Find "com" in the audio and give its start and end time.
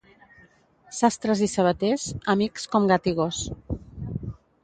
2.73-2.87